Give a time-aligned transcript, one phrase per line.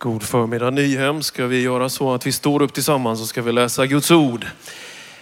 [0.00, 1.22] God förmiddag Nyhem.
[1.22, 4.46] Ska vi göra så att vi står upp tillsammans och ska vi läsa Guds ord.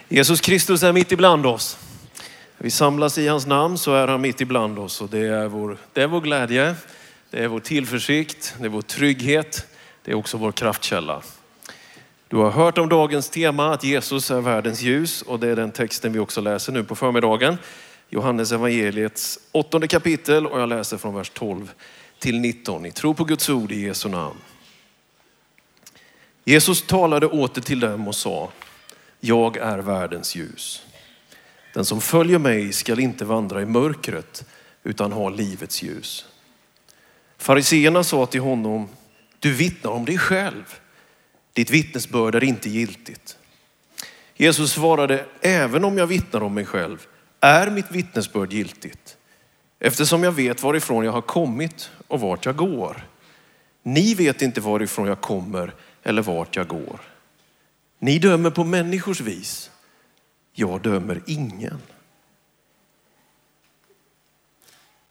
[0.08, 1.78] Jesus Kristus är mitt ibland oss.
[2.58, 5.78] Vi samlas i hans namn så är han mitt ibland oss och det är vår,
[5.92, 6.74] det är vår glädje,
[7.30, 9.66] det är vår tillförsikt, det är vår trygghet,
[10.04, 11.22] det är också vår kraftkälla.
[12.28, 15.72] Du har hört om dagens tema att Jesus är världens ljus och det är den
[15.72, 17.58] texten vi också läser nu på förmiddagen.
[18.10, 21.70] Johannes evangeliets åttonde kapitel och jag läser från vers 12
[22.18, 22.82] till 19.
[22.82, 24.36] Ni tror på Guds ord i Jesu namn.
[26.48, 28.52] Jesus talade åter till dem och sa,
[29.20, 30.86] jag är världens ljus.
[31.74, 34.44] Den som följer mig skall inte vandra i mörkret
[34.82, 36.26] utan ha livets ljus.
[37.38, 38.88] Fariseerna sa till honom,
[39.38, 40.78] du vittnar om dig själv.
[41.52, 43.38] Ditt vittnesbörd är inte giltigt.
[44.34, 47.06] Jesus svarade, även om jag vittnar om mig själv
[47.40, 49.16] är mitt vittnesbörd giltigt.
[49.78, 53.06] Eftersom jag vet varifrån jag har kommit och vart jag går.
[53.82, 55.74] Ni vet inte varifrån jag kommer
[56.06, 57.00] eller vart jag går.
[57.98, 59.70] Ni dömer på människors vis.
[60.52, 61.78] Jag dömer ingen.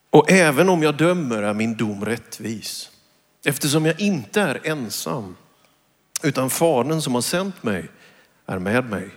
[0.09, 2.91] Och även om jag dömer är min dom rättvis.
[3.45, 5.35] Eftersom jag inte är ensam,
[6.23, 7.89] utan Fadern som har sänt mig
[8.45, 9.09] är med mig.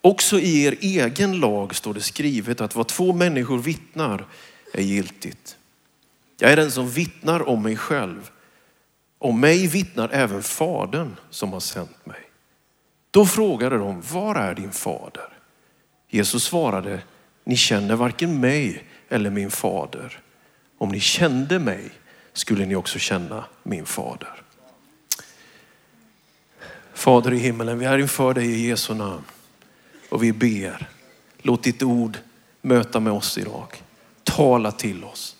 [0.00, 4.26] Också i er egen lag står det skrivet att vad två människor vittnar
[4.72, 5.56] är giltigt.
[6.38, 8.30] Jag är den som vittnar om mig själv.
[9.18, 12.20] Om mig vittnar även Fadern som har sänt mig.
[13.10, 15.38] Då frågade de, var är din fader?
[16.08, 17.02] Jesus svarade,
[17.44, 20.20] ni känner varken mig eller min fader.
[20.78, 21.90] Om ni kände mig
[22.32, 24.42] skulle ni också känna min fader.
[26.94, 29.24] Fader i himmelen, vi är inför dig i Jesu namn
[30.10, 30.88] och vi ber,
[31.38, 32.18] låt ditt ord
[32.62, 33.82] möta med oss idag.
[34.24, 35.36] Tala till oss.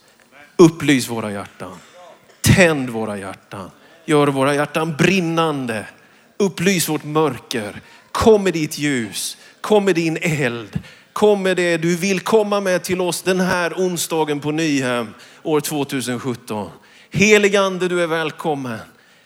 [0.56, 1.78] Upplys våra hjärtan.
[2.56, 3.70] Tänd våra hjärtan.
[4.04, 5.86] Gör våra hjärtan brinnande.
[6.38, 7.80] Upplys vårt mörker.
[8.12, 9.36] Kom med ditt ljus.
[9.60, 10.80] Kom med din eld.
[11.12, 15.60] Kom med det du vill komma med till oss den här onsdagen på Nyhem år
[15.60, 16.70] 2017.
[17.10, 18.78] Heligande, du är välkommen.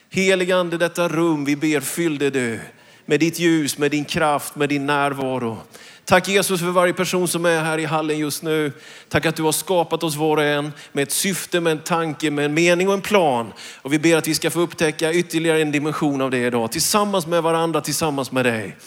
[0.09, 2.59] Heligande, detta rum vi ber fyllde du
[3.05, 5.57] med ditt ljus, med din kraft, med din närvaro.
[6.05, 8.71] Tack Jesus för varje person som är här i hallen just nu.
[9.09, 12.31] Tack att du har skapat oss var och en med ett syfte, med en tanke,
[12.31, 13.53] med en mening och en plan.
[13.81, 16.71] Och vi ber att vi ska få upptäcka ytterligare en dimension av det idag.
[16.71, 18.77] Tillsammans med varandra, tillsammans med dig.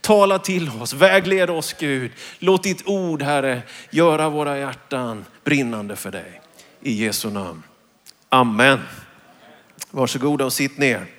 [0.00, 2.10] Tala till oss, vägled oss Gud.
[2.38, 6.40] Låt ditt ord Herre göra våra hjärtan brinnande för dig.
[6.82, 7.62] I Jesu namn.
[8.28, 8.78] Amen.
[9.90, 11.15] Varsågoda och sitt ner.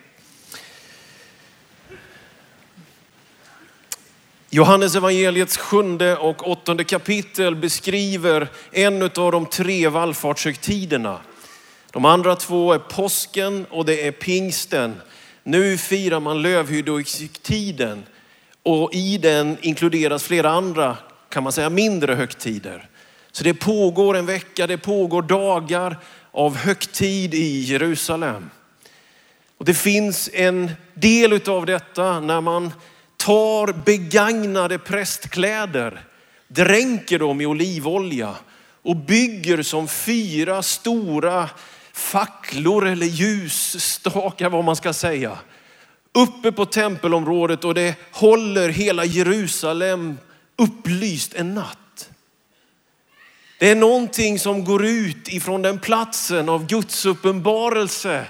[4.49, 11.19] Johannes evangeliets sjunde och åttonde kapitel beskriver en av de tre vallfartshögtiderna.
[11.91, 15.01] De andra två är påsken och det är pingsten.
[15.43, 18.03] Nu firar man lövhyddohögtiden
[18.63, 20.97] och i den inkluderas flera andra,
[21.29, 22.89] kan man säga, mindre högtider.
[23.31, 25.97] Så det pågår en vecka, det pågår dagar
[26.31, 28.49] av högtid i Jerusalem.
[29.57, 32.71] Och det finns en del av detta när man
[33.17, 36.03] tar begagnade prästkläder,
[36.47, 38.35] dränker dem i olivolja
[38.81, 41.49] och bygger som fyra stora
[41.93, 45.37] facklor eller ljusstakar vad man ska säga.
[46.13, 50.17] Uppe på tempelområdet och det håller hela Jerusalem
[50.55, 52.09] upplyst en natt.
[53.59, 58.25] Det är någonting som går ut ifrån den platsen av Guds uppenbarelse,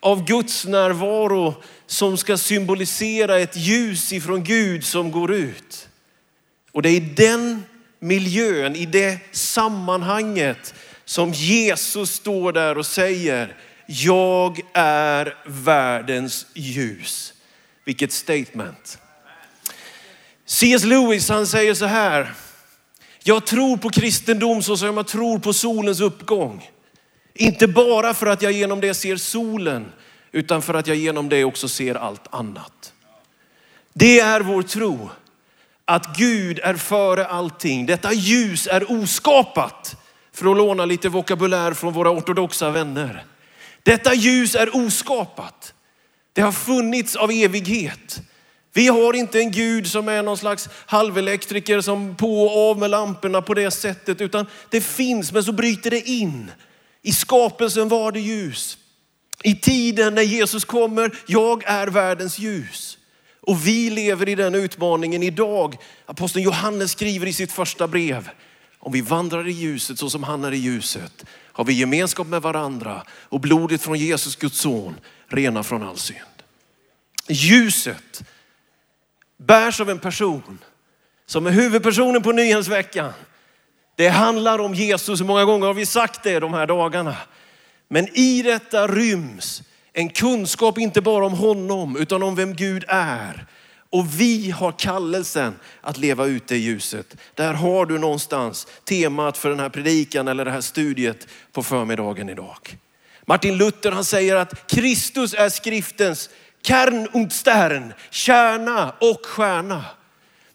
[0.00, 1.54] av Guds närvaro
[1.92, 5.88] som ska symbolisera ett ljus ifrån Gud som går ut.
[6.72, 7.64] Och det är i den
[7.98, 17.34] miljön, i det sammanhanget som Jesus står där och säger, jag är världens ljus.
[17.84, 18.98] Vilket statement.
[20.46, 20.84] C.S.
[20.84, 22.32] Lewis han säger så här,
[23.22, 26.70] jag tror på kristendom så som jag tror på solens uppgång.
[27.34, 29.92] Inte bara för att jag genom det ser solen,
[30.32, 32.92] utan för att jag genom det också ser allt annat.
[33.92, 35.10] Det är vår tro.
[35.84, 37.86] Att Gud är före allting.
[37.86, 39.96] Detta ljus är oskapat.
[40.32, 43.24] För att låna lite vokabulär från våra ortodoxa vänner.
[43.82, 45.74] Detta ljus är oskapat.
[46.32, 48.20] Det har funnits av evighet.
[48.72, 52.90] Vi har inte en Gud som är någon slags halvelektriker som på och av med
[52.90, 56.50] lamporna på det sättet, utan det finns, men så bryter det in.
[57.02, 58.78] I skapelsen var det ljus.
[59.42, 62.98] I tiden när Jesus kommer, jag är världens ljus.
[63.40, 65.76] Och vi lever i den utmaningen idag.
[66.06, 68.30] Aposteln Johannes skriver i sitt första brev,
[68.78, 72.42] om vi vandrar i ljuset så som han är i ljuset, har vi gemenskap med
[72.42, 74.94] varandra och blodet från Jesus, Guds son,
[75.28, 76.18] rena från all synd.
[77.28, 78.22] Ljuset
[79.38, 80.58] bärs av en person
[81.26, 83.12] som är huvudpersonen på Nyhemsveckan.
[83.96, 87.16] Det handlar om Jesus, hur många gånger har vi sagt det de här dagarna?
[87.92, 89.62] Men i detta ryms
[89.92, 93.46] en kunskap inte bara om honom utan om vem Gud är.
[93.90, 97.16] Och vi har kallelsen att leva ut det ljuset.
[97.34, 102.28] Där har du någonstans temat för den här predikan eller det här studiet på förmiddagen
[102.28, 102.78] idag.
[103.26, 106.30] Martin Luther han säger att Kristus är skriftens
[106.62, 109.84] kärn und stern, kärna och stjärna.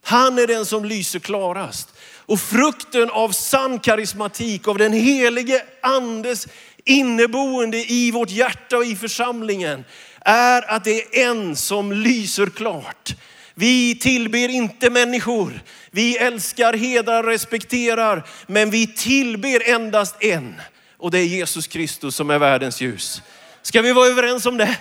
[0.04, 1.94] Han är den som lyser klarast.
[2.16, 6.48] Och frukten av sann karismatik, av den helige andes
[6.90, 9.84] inneboende i vårt hjärta och i församlingen
[10.22, 13.16] är att det är en som lyser klart.
[13.56, 15.62] Vi tillber inte människor.
[15.92, 20.56] Vi älskar, hedrar, respekterar, men vi tillber endast en.
[20.98, 23.22] Och det är Jesus Kristus som är världens ljus.
[23.62, 24.78] Ska vi vara överens om det?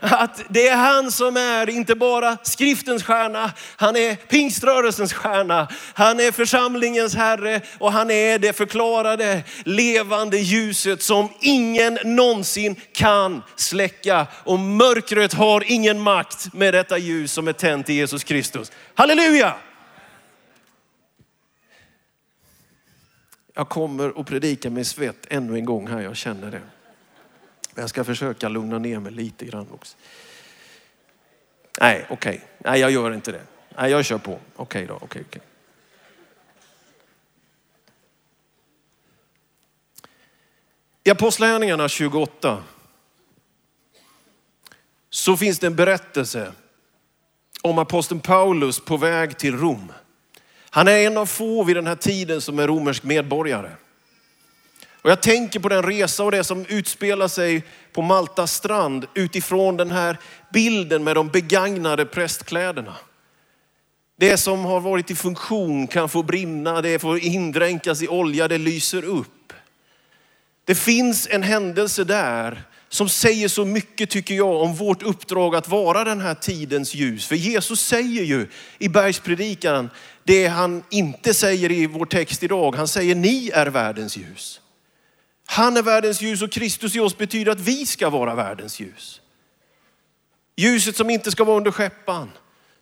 [0.00, 6.20] Att det är han som är inte bara skriftens stjärna, han är pingströrelsens stjärna, han
[6.20, 14.26] är församlingens herre och han är det förklarade levande ljuset som ingen någonsin kan släcka.
[14.32, 18.72] Och mörkret har ingen makt med detta ljus som är tänt i Jesus Kristus.
[18.94, 19.54] Halleluja!
[23.54, 26.60] Jag kommer att predika med svett ännu en gång här, jag känner det.
[27.76, 29.96] Men jag ska försöka lugna ner mig lite grann också.
[31.80, 32.34] Nej, okej.
[32.34, 32.40] Okay.
[32.58, 33.42] Nej, jag gör inte det.
[33.76, 34.32] Nej, jag kör på.
[34.32, 34.94] Okej okay då.
[34.94, 35.42] Okej, okay, okej.
[41.04, 42.64] I Apostlagärningarna 28
[45.10, 46.52] så finns det en berättelse
[47.62, 49.92] om aposteln Paulus på väg till Rom.
[50.70, 53.70] Han är en av få vid den här tiden som är romersk medborgare.
[55.06, 57.62] Och jag tänker på den resa och det som utspelar sig
[57.92, 60.18] på Maltas strand utifrån den här
[60.52, 62.96] bilden med de begagnade prästkläderna.
[64.16, 68.58] Det som har varit i funktion kan få brinna, det får indränkas i olja, det
[68.58, 69.52] lyser upp.
[70.64, 75.68] Det finns en händelse där som säger så mycket tycker jag om vårt uppdrag att
[75.68, 77.26] vara den här tidens ljus.
[77.26, 78.48] För Jesus säger ju
[78.78, 79.90] i bergspredikan
[80.24, 82.76] det han inte säger i vår text idag.
[82.76, 84.60] Han säger ni är världens ljus.
[85.46, 89.20] Han är världens ljus och Kristus i oss betyder att vi ska vara världens ljus.
[90.56, 92.30] Ljuset som inte ska vara under skeppan.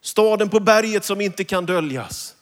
[0.01, 2.35] Staden på berget som inte kan döljas.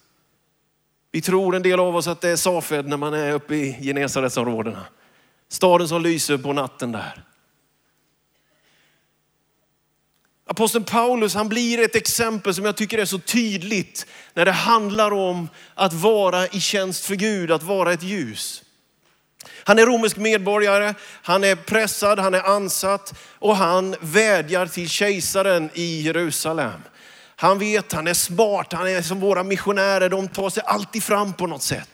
[1.10, 3.78] Vi tror en del av oss att det är Safed när man är uppe i
[3.82, 4.86] Genesaretsområdena.
[5.48, 7.24] Staden som lyser på natten där.
[10.46, 15.12] Aposteln Paulus han blir ett exempel som jag tycker är så tydligt när det handlar
[15.12, 18.62] om att vara i tjänst för Gud, att vara ett ljus.
[19.64, 25.70] Han är romersk medborgare, han är pressad, han är ansatt och han vädjar till kejsaren
[25.74, 26.82] i Jerusalem.
[27.36, 31.32] Han vet, han är smart, han är som våra missionärer, de tar sig alltid fram
[31.32, 31.88] på något sätt.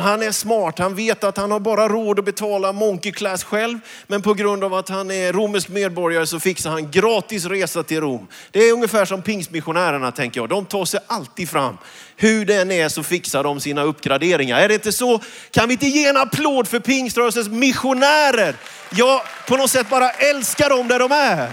[0.00, 3.78] Han är smart, han vet att han har bara råd att betala monkey class själv.
[4.06, 8.00] Men på grund av att han är romersk medborgare så fixar han gratis resa till
[8.00, 8.26] Rom.
[8.50, 10.48] Det är ungefär som pingstmissionärerna tänker jag.
[10.48, 11.78] De tar sig alltid fram.
[12.16, 14.60] Hur den är så fixar de sina uppgraderingar.
[14.60, 15.20] Är det inte så?
[15.50, 18.54] Kan vi inte ge en applåd för pingströrelsens missionärer?
[18.90, 21.50] Jag på något sätt bara älskar dem där de är.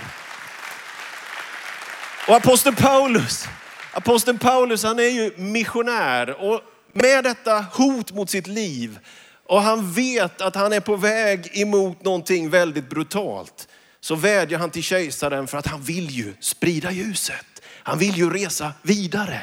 [2.28, 3.46] Och aposteln Paulus,
[3.92, 6.42] aposteln Paulus han är ju missionär.
[6.42, 6.62] Och
[6.94, 9.00] med detta hot mot sitt liv
[9.46, 13.68] och han vet att han är på väg emot någonting väldigt brutalt.
[14.00, 17.46] Så vädjar han till kejsaren för att han vill ju sprida ljuset.
[17.84, 19.42] Han vill ju resa vidare.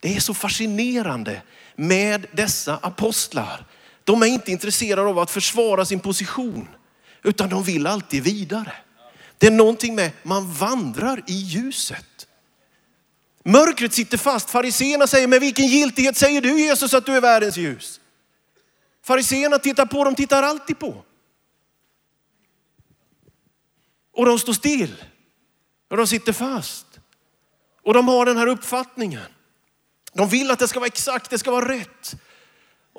[0.00, 1.42] Det är så fascinerande
[1.76, 3.66] med dessa apostlar.
[4.04, 6.68] De är inte intresserade av att försvara sin position,
[7.22, 8.72] utan de vill alltid vidare.
[9.38, 12.26] Det är någonting med, man vandrar i ljuset.
[13.44, 14.50] Mörkret sitter fast.
[14.50, 18.00] Fariseerna säger, med vilken giltighet säger du Jesus att du är världens ljus?
[19.02, 21.04] Fariseerna tittar på, de tittar alltid på.
[24.12, 25.04] Och de står still.
[25.90, 26.86] Och de sitter fast.
[27.82, 29.26] Och de har den här uppfattningen.
[30.12, 32.14] De vill att det ska vara exakt, det ska vara rätt.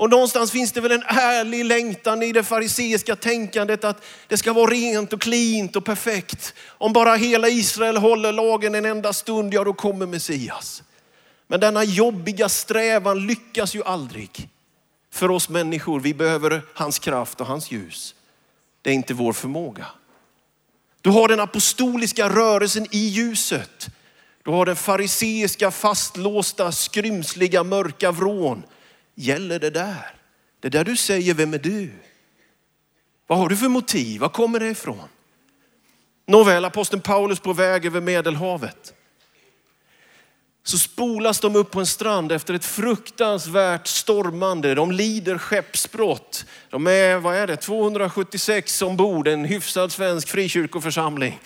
[0.02, 4.54] Och någonstans finns det väl en ärlig längtan i det fariseiska tänkandet att det ska
[4.54, 6.54] vara rent och klint och perfekt.
[6.68, 10.84] Om bara hela Israel håller lagen en enda stund, ja då kommer Messias.
[11.48, 14.50] Men denna jobbiga strävan lyckas ju aldrig
[15.12, 16.00] för oss människor.
[16.00, 18.16] Vi behöver hans kraft och hans ljus.
[18.82, 19.86] Det är inte vår förmåga.
[21.02, 23.88] Du har den apostoliska rörelsen i ljuset.
[24.44, 28.64] Du har den fariseiska fastlåsta, skrymsliga, mörka vrån
[29.16, 30.16] gäller det där.
[30.60, 31.92] Det där du säger, vem är du?
[33.28, 34.22] Vad har du för motiv?
[34.22, 35.08] Var kommer det ifrån?
[36.28, 38.94] Nåväl, aposteln Paulus på väg över Medelhavet.
[40.64, 44.76] Så spolas de upp på en strand efter ett fruktansvärt stormande.
[44.76, 46.46] De lider skeppsbrott.
[46.70, 51.40] De är, vad är det, 276 ombord, en hyfsad svensk frikyrkoförsamling.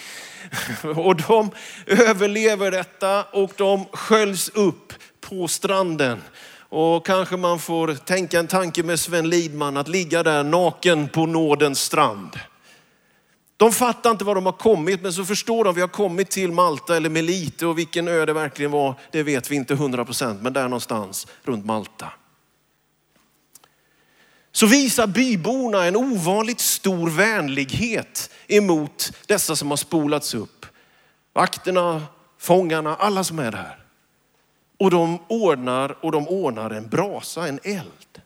[0.96, 1.52] Och de
[1.86, 6.22] överlever detta och de sköljs upp på stranden.
[6.78, 11.26] Och kanske man får tänka en tanke med Sven Lidman att ligga där naken på
[11.26, 12.40] nådens strand.
[13.58, 16.52] De fattar inte var de har kommit, men så förstår de vi har kommit till
[16.52, 20.42] Malta eller Melite och vilken ö det verkligen var, det vet vi inte hundra procent,
[20.42, 22.12] men där någonstans runt Malta.
[24.52, 30.66] Så visar byborna en ovanligt stor vänlighet emot dessa som har spolats upp.
[31.34, 32.04] Vakterna,
[32.40, 33.85] fångarna, alla som är där.
[34.78, 38.22] Och de ordnar och de ordnar en brasa, en eld.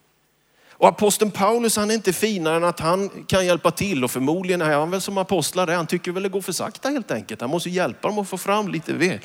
[0.80, 4.62] Och aposteln Paulus han är inte finare än att han kan hjälpa till och förmodligen
[4.62, 7.42] är han väl som apostlar Han tycker väl det går för sakta helt enkelt.
[7.42, 9.20] Han måste hjälpa dem att få fram lite ved.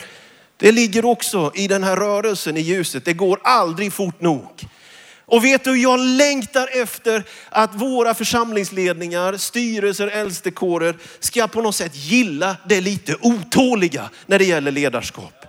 [0.57, 3.05] Det ligger också i den här rörelsen i ljuset.
[3.05, 4.69] Det går aldrig fort nog.
[5.27, 11.97] Och vet du, jag längtar efter att våra församlingsledningar, styrelser, äldstekårer ska på något sätt
[11.97, 15.44] gilla det lite otåliga när det gäller ledarskap.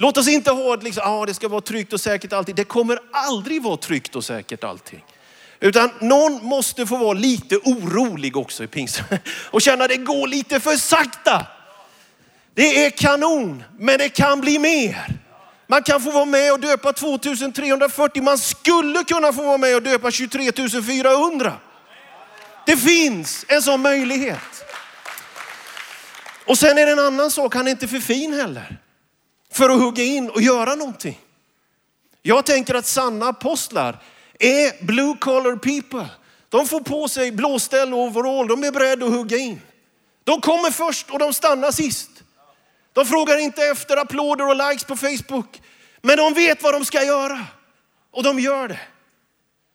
[0.00, 2.56] Låt oss inte ha att liksom, ah, det ska vara tryggt och säkert alltid.
[2.56, 5.04] Det kommer aldrig vara tryggt och säkert allting.
[5.60, 9.02] Utan någon måste få vara lite orolig också i pingst
[9.50, 11.46] och känna att det går lite för sakta.
[12.54, 15.06] Det är kanon, men det kan bli mer.
[15.66, 18.22] Man kan få vara med och döpa 2340.
[18.22, 20.52] Man skulle kunna få vara med och döpa 23
[20.86, 21.52] 400.
[22.66, 24.64] Det finns en sån möjlighet.
[26.46, 28.78] Och sen är det en annan sak, han är inte för fin heller
[29.52, 31.18] för att hugga in och göra någonting.
[32.22, 34.02] Jag tänker att sanna apostlar
[34.38, 36.08] är blue collar people.
[36.48, 38.48] De får på sig blåställ och overall.
[38.48, 39.60] De är beredda att hugga in.
[40.24, 42.10] De kommer först och de stannar sist.
[42.92, 45.62] De frågar inte efter applåder och likes på Facebook.
[46.02, 47.46] Men de vet vad de ska göra
[48.10, 48.80] och de gör det.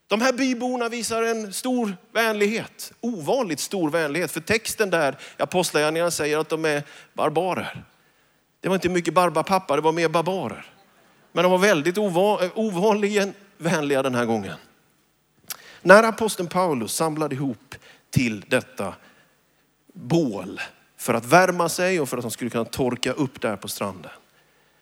[0.08, 4.32] De här byborna visar en stor vänlighet, ovanligt stor vänlighet.
[4.32, 7.84] För texten där i Apostlagärningarna säger att de är barbarer.
[8.64, 10.66] Det var inte mycket barbapappa, det var mer barbarer.
[11.32, 11.98] Men de var väldigt
[12.56, 14.58] ovanligen vänliga den här gången.
[15.82, 17.76] När aposteln Paulus samlade ihop
[18.10, 18.96] till detta
[19.94, 20.62] bål
[20.98, 24.12] för att värma sig och för att de skulle kunna torka upp där på stranden.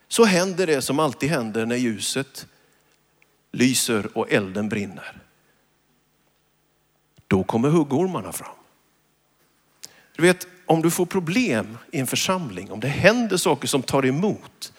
[0.08, 2.48] Så händer det som alltid händer när ljuset
[3.52, 5.18] lyser och elden brinner.
[7.28, 8.56] Då kommer huggormarna fram.
[10.16, 14.06] Du vet, om du får problem i en församling, om det händer saker som tar
[14.06, 14.74] emot,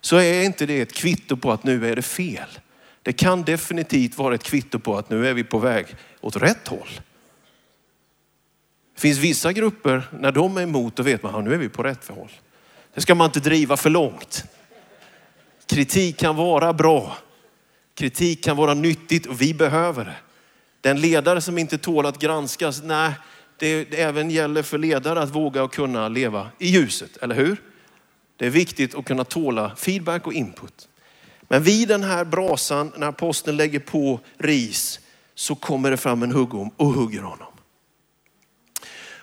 [0.00, 2.48] så är inte det ett kvitto på att nu är det fel.
[3.02, 5.86] Det kan definitivt vara ett kvitto på att nu är vi på väg
[6.20, 6.88] åt rätt håll.
[8.94, 11.68] Det finns vissa grupper, när de är emot, då vet man att nu är vi
[11.68, 12.32] på rätt håll.
[12.94, 14.44] Det ska man inte driva för långt.
[15.66, 17.16] Kritik kan vara bra.
[17.94, 20.16] Kritik kan vara nyttigt och vi behöver det.
[20.80, 23.12] Den ledare som inte tål att granskas, nej,
[23.58, 27.56] det, även gäller för ledare att våga och kunna leva i ljuset, eller hur?
[28.36, 30.88] Det är viktigt att kunna tåla feedback och input.
[31.48, 35.00] Men vid den här brasan, när aposteln lägger på ris,
[35.34, 37.52] så kommer det fram en huggorm och hugger honom.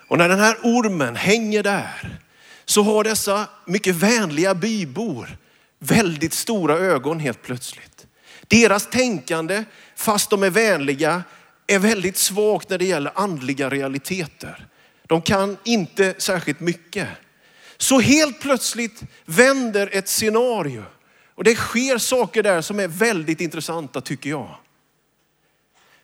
[0.08, 2.18] Och när den här ormen hänger där,
[2.64, 5.36] så har dessa mycket vänliga bybor
[5.78, 8.06] väldigt stora ögon helt plötsligt.
[8.48, 9.64] Deras tänkande,
[9.96, 11.22] fast de är vänliga,
[11.66, 14.68] är väldigt svagt när det gäller andliga realiteter.
[15.06, 17.08] De kan inte särskilt mycket.
[17.76, 20.84] Så helt plötsligt vänder ett scenario
[21.34, 24.56] och det sker saker där som är väldigt intressanta tycker jag.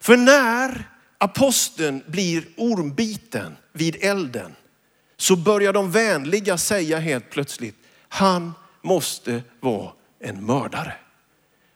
[0.01, 0.89] För när
[1.19, 4.57] aposteln blir ormbiten vid elden
[5.17, 7.77] så börjar de vänliga säga helt plötsligt,
[8.09, 8.53] han
[8.83, 10.95] måste vara en mördare.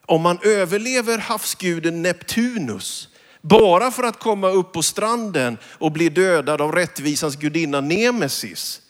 [0.06, 3.08] Om man överlever havsguden Neptunus
[3.48, 8.80] bara för att komma upp på stranden och bli dödad av rättvisans gudinna Nemesis,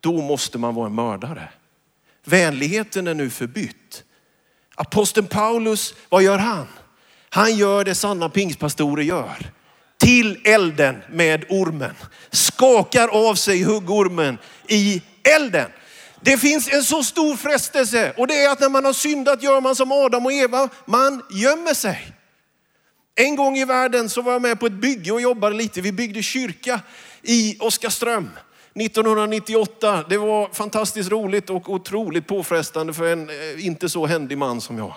[0.00, 1.48] då måste man vara en mördare.
[2.24, 4.04] Vänligheten är nu förbytt.
[4.74, 6.66] Aposteln Paulus, vad gör han?
[7.30, 9.52] Han gör det sanna pingstpastorer gör.
[9.96, 11.94] Till elden med ormen.
[12.30, 14.38] Skakar av sig huggormen
[14.68, 15.02] i
[15.36, 15.70] elden.
[16.20, 19.60] Det finns en så stor frestelse och det är att när man har syndat gör
[19.60, 22.17] man som Adam och Eva, man gömmer sig.
[23.20, 25.80] En gång i världen så var jag med på ett bygge och jobbade lite.
[25.80, 26.80] Vi byggde kyrka
[27.22, 28.30] i Oskarström
[28.74, 30.04] 1998.
[30.08, 34.78] Det var fantastiskt roligt och otroligt påfrestande för en eh, inte så händig man som
[34.78, 34.94] jag.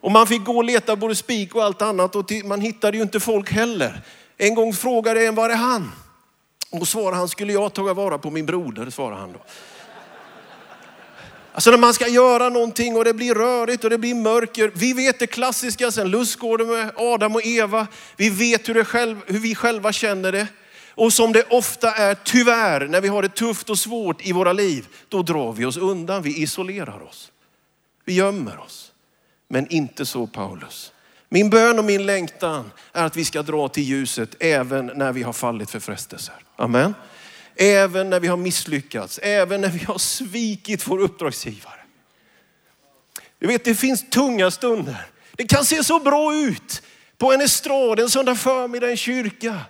[0.00, 3.02] Och man fick gå och leta både spik och allt annat och man hittade ju
[3.02, 4.00] inte folk heller.
[4.36, 5.92] En gång frågade en, var är han?
[6.70, 8.90] Och svarade han, skulle jag ta vara på min broder?
[8.90, 9.38] Svarade han då.
[11.56, 14.70] Alltså när man ska göra någonting och det blir rörigt och det blir mörker.
[14.74, 17.86] Vi vet det klassiska sen lustgården med Adam och Eva.
[18.16, 20.46] Vi vet hur, det själv, hur vi själva känner det.
[20.90, 24.52] Och som det ofta är, tyvärr, när vi har det tufft och svårt i våra
[24.52, 27.32] liv, då drar vi oss undan, vi isolerar oss.
[28.04, 28.92] Vi gömmer oss.
[29.48, 30.92] Men inte så Paulus.
[31.28, 35.22] Min bön och min längtan är att vi ska dra till ljuset även när vi
[35.22, 36.34] har fallit för frestelser.
[36.56, 36.94] Amen.
[37.56, 41.80] Även när vi har misslyckats, även när vi har svikit vår uppdragsgivare.
[43.38, 45.06] Du vet, det finns tunga stunder.
[45.32, 46.82] Det kan se så bra ut
[47.18, 49.60] på en estrad en söndag förmiddag en kyrka.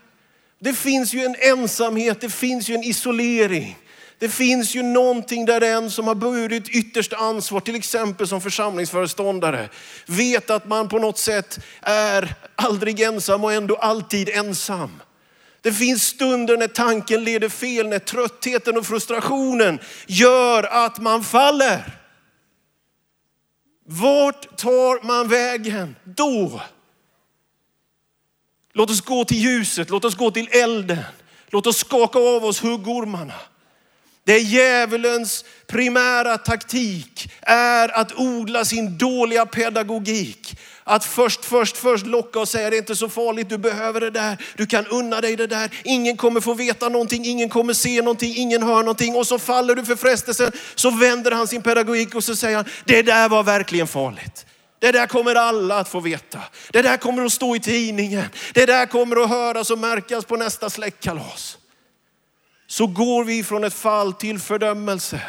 [0.59, 3.78] Det finns ju en ensamhet, det finns ju en isolering.
[4.19, 9.69] Det finns ju någonting där den som har burit yttersta ansvar, till exempel som församlingsföreståndare,
[10.07, 15.02] vet att man på något sätt är aldrig ensam och ändå alltid ensam.
[15.66, 21.99] Det finns stunder när tanken leder fel, när tröttheten och frustrationen gör att man faller.
[23.87, 26.61] Vart tar man vägen då?
[28.73, 31.02] Låt oss gå till ljuset, låt oss gå till elden.
[31.49, 33.35] Låt oss skaka av oss huggormarna.
[34.25, 40.58] Det är djävulens primära taktik är att odla sin dåliga pedagogik.
[40.88, 44.11] Att först, först, först locka och säga det är inte så farligt, du behöver det
[44.11, 45.71] där, du kan unna dig det där.
[45.85, 49.14] Ingen kommer få veta någonting, ingen kommer se någonting, ingen hör någonting.
[49.14, 52.64] Och så faller du för frestelsen, så vänder han sin pedagogik och så säger han,
[52.85, 54.47] det där var verkligen farligt.
[54.78, 56.40] Det där kommer alla att få veta.
[56.71, 58.25] Det där kommer att stå i tidningen.
[58.55, 61.59] Det där kommer att höras och märkas på nästa släktkalas.
[62.66, 65.21] Så går vi från ett fall till fördömelse.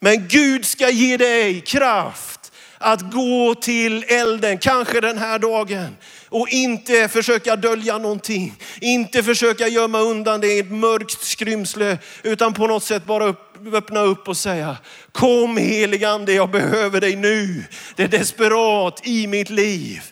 [0.00, 2.43] Men Gud ska ge dig kraft
[2.78, 5.96] att gå till elden, kanske den här dagen.
[6.28, 8.54] Och inte försöka dölja någonting.
[8.80, 11.98] Inte försöka gömma undan det i ett mörkt skrymsle.
[12.22, 13.34] Utan på något sätt bara
[13.72, 14.76] öppna upp och säga,
[15.12, 17.64] kom heligande jag behöver dig nu.
[17.96, 20.02] Det är desperat i mitt liv.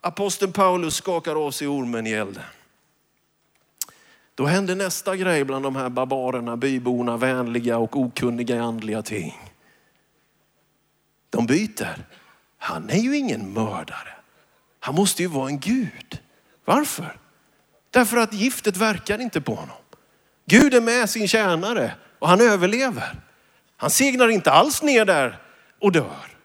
[0.00, 2.42] Aposteln Paulus skakar av sig ormen i elden.
[4.34, 9.34] Då händer nästa grej bland de här barbarerna, byborna, vänliga och okunniga i andliga ting.
[11.38, 12.06] De byter.
[12.58, 14.14] Han är ju ingen mördare.
[14.80, 16.18] Han måste ju vara en Gud.
[16.64, 17.18] Varför?
[17.90, 19.76] Därför att giftet verkar inte på honom.
[20.46, 23.20] Gud är med sin tjänare och han överlever.
[23.76, 25.38] Han segnar inte alls ner där
[25.80, 26.36] och dör.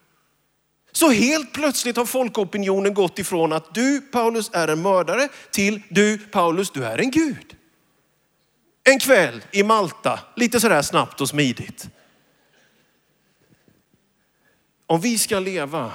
[0.92, 6.18] Så helt plötsligt har folkopinionen gått ifrån att du Paulus är en mördare till du
[6.18, 7.56] Paulus du är en Gud.
[8.84, 11.90] En kväll i Malta, lite sådär snabbt och smidigt.
[14.94, 15.92] Om vi ska leva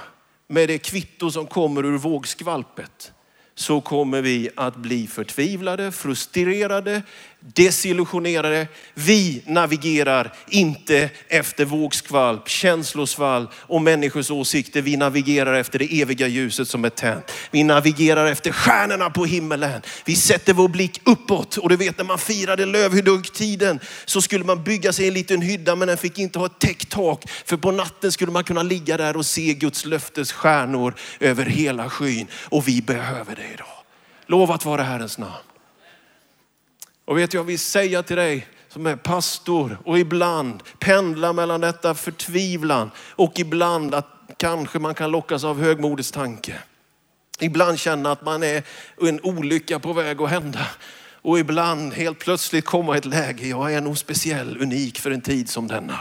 [0.47, 3.11] med det kvitto som kommer ur vågskvalpet
[3.55, 7.01] så kommer vi att bli förtvivlade, frustrerade,
[7.39, 8.67] desillusionerade.
[8.93, 14.81] Vi navigerar inte efter vågskvalp, känslosvall och människors åsikter.
[14.81, 17.31] Vi navigerar efter det eviga ljuset som är tänt.
[17.51, 19.81] Vi navigerar efter stjärnorna på himmelen.
[20.05, 21.57] Vi sätter vår blick uppåt.
[21.57, 25.75] Och du vet när man firade lövhydduggtiden så skulle man bygga sig en liten hydda
[25.75, 27.29] men den fick inte ha ett täckt tak.
[27.45, 31.89] För på natten skulle man kunna ligga där och se Guds löftes stjärnor över hela
[31.89, 32.27] skyn.
[32.43, 33.67] Och vi behöver det idag.
[34.27, 35.48] Lovat vara Herrens namn.
[37.09, 41.95] Och vet jag vill säga till dig som är pastor och ibland pendlar mellan detta
[41.95, 46.55] förtvivlan och ibland att kanske man kan lockas av högmodets tanke.
[47.39, 48.63] Ibland känna att man är
[49.01, 50.67] en olycka på väg att hända.
[51.21, 55.49] Och ibland helt plötsligt komma ett läge, jag är nog speciell, unik för en tid
[55.49, 55.99] som denna.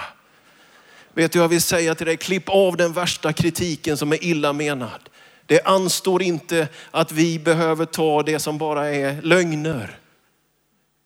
[1.14, 4.52] Vet du, jag vill säga till dig, klipp av den värsta kritiken som är illa
[4.52, 5.08] menad.
[5.46, 9.98] Det anstår inte att vi behöver ta det som bara är lögner.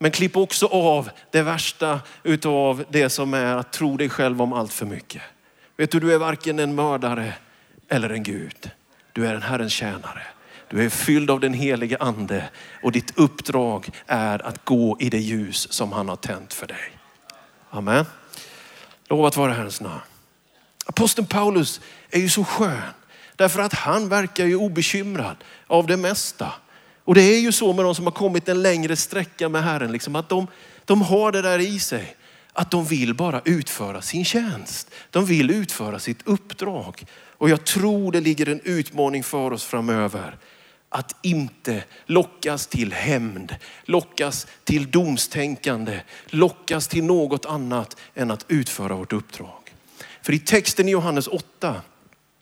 [0.03, 4.53] Men klipp också av det värsta utav det som är att tro dig själv om
[4.53, 5.23] allt för mycket.
[5.77, 7.35] Vet du, du är varken en mördare
[7.89, 8.71] eller en Gud.
[9.13, 10.23] Du är en Herrens tjänare.
[10.69, 12.49] Du är fylld av den helige ande
[12.83, 16.99] och ditt uppdrag är att gå i det ljus som han har tänt för dig.
[17.71, 18.07] Amen.
[19.09, 20.01] Lovat vara Herrens namn.
[20.87, 22.83] Aposteln Paulus är ju så skön
[23.37, 25.37] därför att han verkar ju obekymrad
[25.67, 26.53] av det mesta.
[27.05, 29.93] Och det är ju så med de som har kommit en längre sträcka med Herren,
[29.93, 30.47] liksom, att de,
[30.85, 32.17] de har det där i sig.
[32.53, 34.91] Att de vill bara utföra sin tjänst.
[35.11, 37.05] De vill utföra sitt uppdrag.
[37.15, 40.37] Och jag tror det ligger en utmaning för oss framöver.
[40.89, 48.95] Att inte lockas till hämnd, lockas till domstänkande, lockas till något annat än att utföra
[48.95, 49.75] vårt uppdrag.
[50.23, 51.83] För i texten i Johannes 8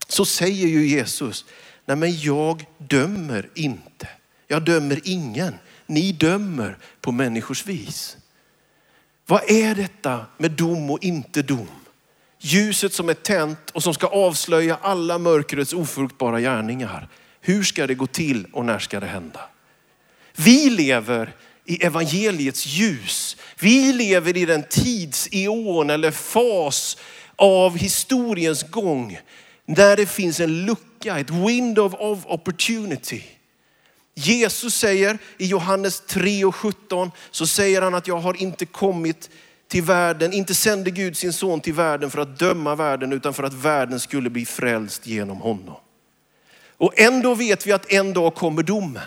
[0.09, 1.45] så säger ju Jesus,
[1.87, 4.09] nej men jag dömer inte.
[4.51, 5.55] Jag dömer ingen.
[5.87, 8.17] Ni dömer på människors vis.
[9.27, 11.69] Vad är detta med dom och inte dom?
[12.39, 17.09] Ljuset som är tänt och som ska avslöja alla mörkrets ofruktbara gärningar.
[17.41, 19.41] Hur ska det gå till och när ska det hända?
[20.37, 21.35] Vi lever
[21.65, 23.37] i evangeliets ljus.
[23.61, 26.97] Vi lever i den tidseon eller fas
[27.37, 29.19] av historiens gång
[29.67, 33.25] där det finns en lucka, ett window of opportunity.
[34.27, 39.31] Jesus säger i Johannes 3 och 17 så säger han att jag har inte kommit
[39.69, 43.43] till världen, inte sände Gud sin son till världen för att döma världen utan för
[43.43, 45.77] att världen skulle bli frälst genom honom.
[46.77, 49.03] Och ändå vet vi att en dag kommer domen.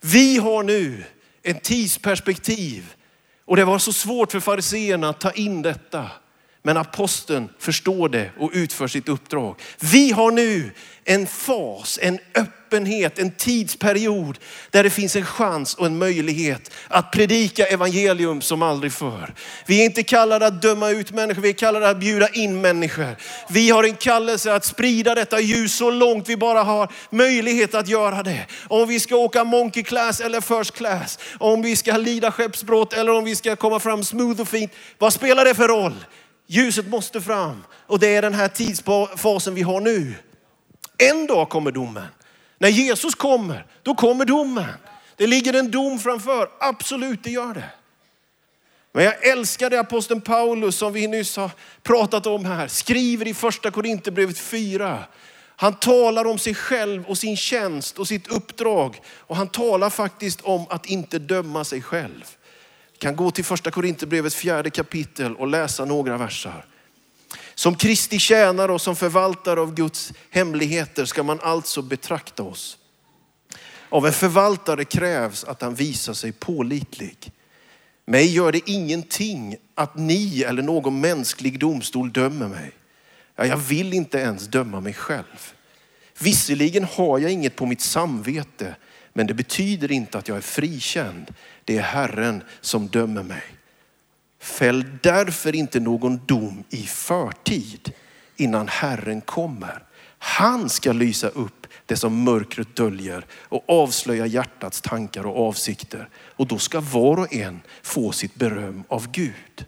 [0.00, 1.04] Vi har nu
[1.42, 2.94] ett tidsperspektiv
[3.44, 6.10] och det var så svårt för fariseerna att ta in detta.
[6.62, 9.60] Men aposteln förstår det och utför sitt uppdrag.
[9.80, 10.70] Vi har nu
[11.04, 14.38] en fas, en öppenhet, en tidsperiod
[14.70, 19.34] där det finns en chans och en möjlighet att predika evangelium som aldrig förr.
[19.66, 23.16] Vi är inte kallade att döma ut människor, vi är kallade att bjuda in människor.
[23.48, 27.88] Vi har en kallelse att sprida detta ljus så långt vi bara har möjlighet att
[27.88, 28.46] göra det.
[28.68, 33.12] Om vi ska åka monkey class eller first class, om vi ska lida skeppsbrott eller
[33.12, 34.72] om vi ska komma fram smooth och fint.
[34.98, 35.94] Vad spelar det för roll?
[36.52, 40.14] Ljuset måste fram och det är den här tidsfasen vi har nu.
[40.98, 42.06] En dag kommer domen.
[42.58, 44.74] När Jesus kommer, då kommer domen.
[45.16, 47.70] Det ligger en dom framför, absolut det gör det.
[48.92, 51.50] Men jag älskar det aposteln Paulus som vi nyss har
[51.82, 55.04] pratat om här, skriver i första Korinthierbrevet 4.
[55.56, 59.00] Han talar om sig själv och sin tjänst och sitt uppdrag.
[59.06, 62.36] Och han talar faktiskt om att inte döma sig själv
[63.02, 66.64] kan gå till första Korinthierbrevet fjärde kapitel och läsa några verser.
[67.54, 72.78] Som Kristi tjänare och som förvaltare av Guds hemligheter ska man alltså betrakta oss.
[73.88, 77.32] Av en förvaltare krävs att han visar sig pålitlig.
[78.06, 82.72] Mig gör det ingenting att ni eller någon mänsklig domstol dömer mig.
[83.36, 85.52] Ja, jag vill inte ens döma mig själv.
[86.18, 88.76] Visserligen har jag inget på mitt samvete,
[89.12, 91.34] men det betyder inte att jag är frikänd.
[91.64, 93.42] Det är Herren som dömer mig.
[94.38, 97.92] Fäll därför inte någon dom i förtid
[98.36, 99.82] innan Herren kommer.
[100.18, 106.08] Han ska lysa upp det som mörkret döljer och avslöja hjärtats tankar och avsikter.
[106.14, 109.66] Och då ska var och en få sitt beröm av Gud.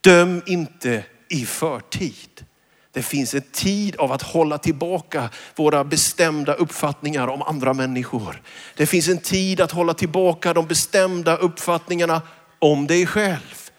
[0.00, 2.44] Döm inte i förtid.
[2.92, 8.42] Det finns en tid av att hålla tillbaka våra bestämda uppfattningar om andra människor.
[8.76, 12.22] Det finns en tid att hålla tillbaka de bestämda uppfattningarna
[12.58, 13.70] om dig själv.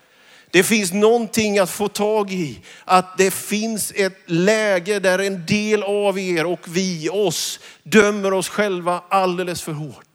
[0.52, 2.60] Det finns någonting att få tag i.
[2.86, 8.50] Att det finns ett läge där en del av er och vi oss dömer oss
[8.50, 10.11] själva alldeles för hårt.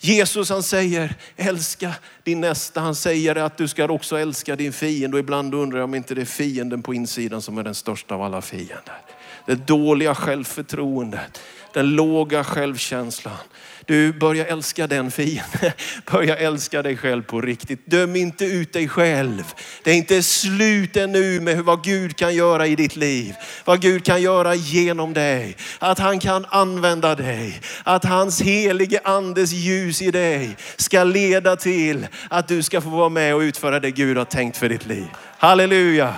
[0.00, 1.92] Jesus han säger, älska
[2.24, 2.80] din nästa.
[2.80, 5.16] Han säger att du ska också älska din fiende.
[5.16, 8.14] Och ibland undrar jag om inte det är fienden på insidan som är den största
[8.14, 9.00] av alla fiender.
[9.46, 11.40] Det dåliga självförtroendet,
[11.72, 13.36] den låga självkänslan.
[13.86, 15.72] Du börjar älska den fienden.
[16.12, 17.86] Börja älska dig själv på riktigt.
[17.86, 19.42] Döm inte ut dig själv.
[19.82, 23.34] Det är inte slut ännu med vad Gud kan göra i ditt liv.
[23.64, 25.56] Vad Gud kan göra genom dig.
[25.78, 27.60] Att han kan använda dig.
[27.84, 33.08] Att hans helige andes ljus i dig ska leda till att du ska få vara
[33.08, 35.06] med och utföra det Gud har tänkt för ditt liv.
[35.38, 36.14] Halleluja.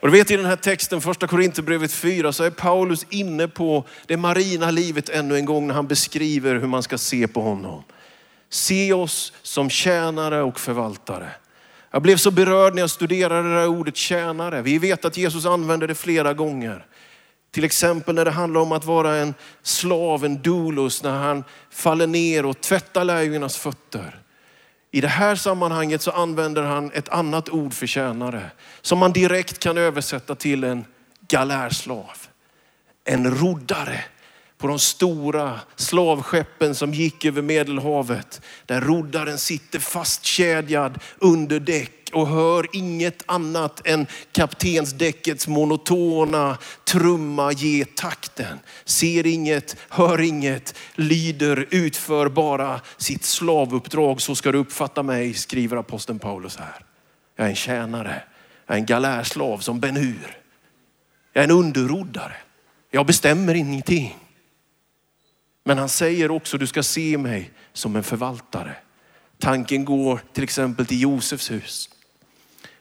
[0.00, 3.84] Och du vet i den här texten, första Korinthierbrevet 4, så är Paulus inne på
[4.06, 7.82] det marina livet ännu en gång när han beskriver hur man ska se på honom.
[8.50, 11.30] Se oss som tjänare och förvaltare.
[11.90, 14.62] Jag blev så berörd när jag studerade det här ordet tjänare.
[14.62, 16.86] Vi vet att Jesus använder det flera gånger.
[17.50, 22.06] Till exempel när det handlar om att vara en slav, en doulos, när han faller
[22.06, 24.20] ner och tvättar lärjungarnas fötter.
[24.96, 29.58] I det här sammanhanget så använder han ett annat ord för tjänare som man direkt
[29.58, 30.84] kan översätta till en
[31.28, 32.26] galärslav.
[33.04, 34.04] En roddare
[34.58, 38.40] på de stora slavskeppen som gick över Medelhavet.
[38.66, 47.84] Där roddaren sitter fastkedjad under däck och hör inget annat än kaptensdäckets monotona trumma ge
[47.84, 48.58] takten.
[48.84, 54.20] Ser inget, hör inget, lyder, utför bara sitt slavuppdrag.
[54.20, 56.84] Så ska du uppfatta mig, skriver aposteln Paulus här.
[57.36, 58.22] Jag är en tjänare,
[58.66, 60.38] jag är en galärslav som Ben Hur.
[61.32, 62.36] Jag är en underroddare.
[62.90, 64.16] Jag bestämmer ingenting.
[65.64, 68.76] Men han säger också, du ska se mig som en förvaltare.
[69.38, 71.90] Tanken går till exempel till Josefs hus.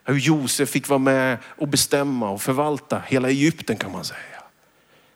[0.07, 4.19] Hur Josef fick vara med och bestämma och förvalta hela Egypten kan man säga.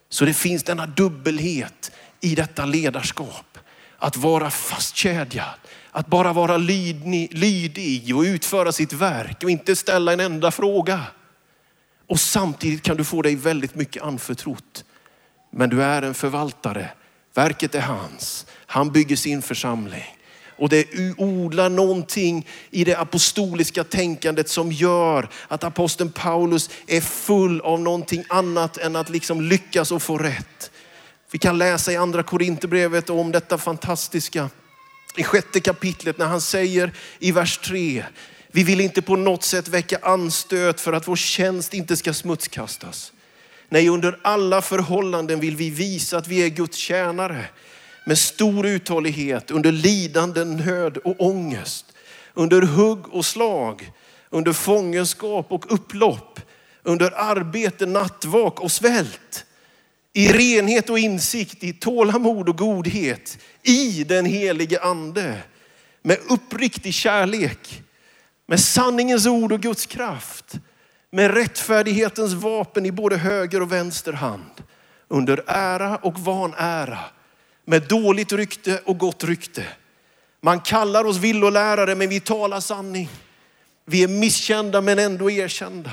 [0.10, 3.58] Så det finns denna dubbelhet i detta ledarskap.
[3.98, 5.60] Att vara fastkedjad,
[5.92, 11.04] att bara vara lydig och utföra sitt verk och inte ställa en enda fråga.
[12.08, 14.86] Och samtidigt kan du få dig väldigt mycket anförtrott.
[15.52, 16.90] Men du är en förvaltare.
[17.34, 18.46] Verket är hans.
[18.66, 20.19] Han bygger sin församling.
[20.60, 20.86] Och det
[21.18, 28.24] odlar någonting i det apostoliska tänkandet som gör att aposteln Paulus är full av någonting
[28.30, 30.72] annat än att liksom lyckas och få rätt.
[31.32, 34.50] Vi kan läsa i andra Korinthierbrevet om detta fantastiska.
[35.18, 38.06] I sjätte kapitlet när han säger i vers tre,
[38.52, 43.14] vi vill inte på något sätt väcka anstöt för att vår tjänst inte ska smutskastas.
[43.70, 47.46] Nej, under alla förhållanden vill vi visa att vi är Guds tjänare
[48.10, 51.86] med stor uthållighet under lidande, nöd och ångest.
[52.34, 53.92] Under hugg och slag,
[54.30, 56.40] under fångenskap och upplopp,
[56.84, 59.46] under arbete, nattvak och svält.
[60.14, 65.38] I renhet och insikt, i tålamod och godhet, i den helige ande.
[66.02, 67.84] Med uppriktig kärlek,
[68.48, 70.54] med sanningens ord och Guds kraft.
[71.12, 74.64] Med rättfärdighetens vapen i både höger och vänster hand.
[75.08, 77.00] Under ära och vanära
[77.70, 79.66] med dåligt rykte och gott rykte.
[80.42, 83.10] Man kallar oss villolärare men vi talar sanning.
[83.86, 85.92] Vi är misskända men ändå erkända.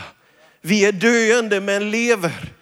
[0.60, 2.52] Vi är döende men lever.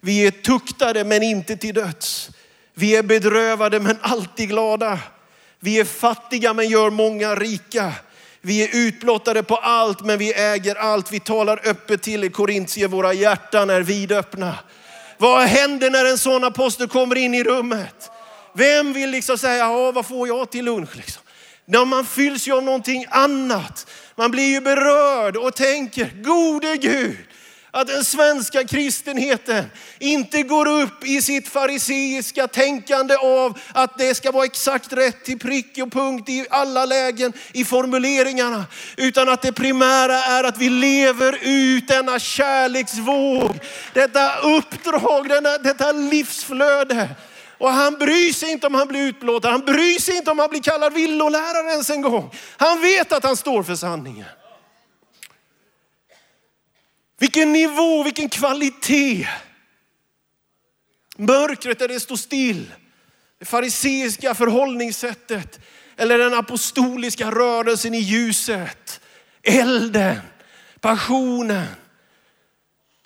[0.00, 2.30] Vi är tuktade men inte till döds.
[2.74, 4.98] Vi är bedrövade men alltid glada.
[5.60, 7.92] Vi är fattiga men gör många rika.
[8.40, 11.12] Vi är utblottade på allt men vi äger allt.
[11.12, 14.54] Vi talar öppet till er Korintier, våra hjärtan är vidöppna.
[15.18, 18.10] Vad händer när en sån apostel kommer in i rummet?
[18.56, 20.96] Vem vill liksom säga, ja, vad får jag till lunch?
[20.96, 21.22] Liksom?
[21.64, 23.90] När man fylls ju av någonting annat.
[24.14, 27.16] Man blir ju berörd och tänker, gode Gud,
[27.70, 29.64] att den svenska kristenheten
[29.98, 35.38] inte går upp i sitt fariseiska tänkande av att det ska vara exakt rätt till
[35.38, 38.64] prick och punkt i alla lägen i formuleringarna.
[38.96, 43.58] Utan att det primära är att vi lever ut denna kärleksvåg,
[43.94, 47.08] detta uppdrag, denna, detta livsflöde.
[47.58, 49.50] Och han bryr sig inte om han blir utblåtad.
[49.50, 52.30] Han bryr sig inte om han blir kallad villolärare ens en gång.
[52.56, 54.26] Han vet att han står för sanningen.
[57.18, 59.28] Vilken nivå, vilken kvalitet.
[61.16, 62.72] Mörkret där det står still.
[63.38, 65.60] Det fariseiska förhållningssättet.
[65.96, 69.00] Eller den apostoliska rörelsen i ljuset.
[69.42, 70.20] Elden,
[70.80, 71.66] passionen.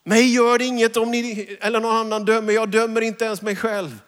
[0.05, 2.53] Mig gör det inget om ni eller någon annan dömer.
[2.53, 3.99] Jag dömer inte ens mig själv.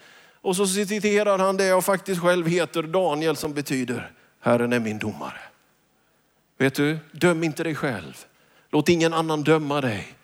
[0.42, 4.98] Och så citerar han det jag faktiskt själv heter, Daniel som betyder Herren är min
[4.98, 5.40] domare.
[6.58, 8.24] Vet du, döm inte dig själv.
[8.70, 10.14] Låt ingen annan döma dig.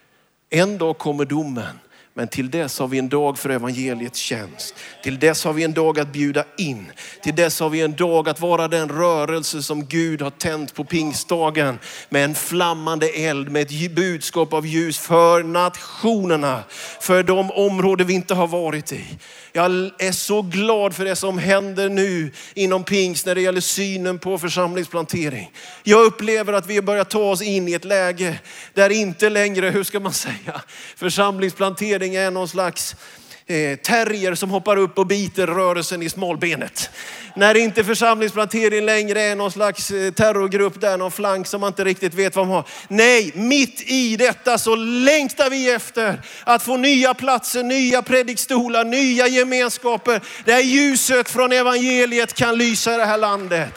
[0.50, 1.78] En dag kommer domen.
[2.18, 4.74] Men till dess har vi en dag för evangeliets tjänst.
[5.02, 6.92] Till dess har vi en dag att bjuda in.
[7.22, 10.84] Till dess har vi en dag att vara den rörelse som Gud har tänt på
[10.84, 11.78] pingstdagen
[12.08, 16.62] med en flammande eld, med ett budskap av ljus för nationerna,
[17.00, 19.18] för de områden vi inte har varit i.
[19.58, 24.18] Jag är så glad för det som händer nu inom pingst när det gäller synen
[24.18, 25.52] på församlingsplantering.
[25.82, 28.40] Jag upplever att vi börjar ta oss in i ett läge
[28.74, 30.62] där inte längre, hur ska man säga,
[30.96, 32.96] församlingsplantering är någon slags
[33.48, 36.90] eh, terrier som hoppar upp och biter rörelsen i smalbenet.
[37.34, 41.84] När inte församlingsplanteringen längre är någon slags eh, terrorgrupp där, någon flank som man inte
[41.84, 42.64] riktigt vet vad man har.
[42.88, 49.26] Nej, mitt i detta så längtar vi efter att få nya platser, nya predikstolar, nya
[49.26, 53.68] gemenskaper där ljuset från evangeliet kan lysa i det här landet.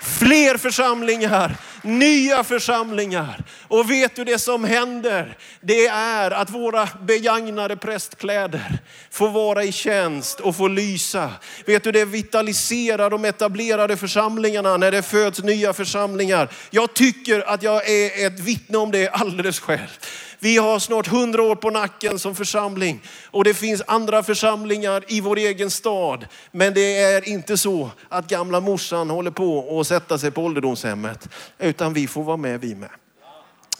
[0.00, 1.56] Fler församlingar,
[1.86, 3.44] nya församlingar.
[3.68, 5.36] Och vet du det som händer?
[5.60, 8.78] Det är att våra begagnade prästkläder
[9.10, 11.32] får vara i tjänst och få lysa.
[11.66, 16.48] Vet du det vitaliserar de etablerade församlingarna när det föds nya församlingar.
[16.70, 19.98] Jag tycker att jag är ett vittne om det alldeles själv.
[20.38, 25.20] Vi har snart hundra år på nacken som församling och det finns andra församlingar i
[25.20, 26.26] vår egen stad.
[26.52, 31.28] Men det är inte så att gamla morsan håller på att sätta sig på ålderdomshemmet,
[31.58, 32.90] utan vi får vara med vi med.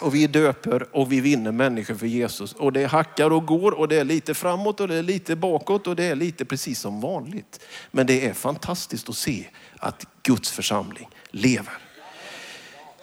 [0.01, 2.53] Och vi döper och vi vinner människor för Jesus.
[2.53, 5.87] Och det hackar och går och det är lite framåt och det är lite bakåt
[5.87, 7.61] och det är lite precis som vanligt.
[7.91, 9.47] Men det är fantastiskt att se
[9.79, 11.75] att Guds församling lever.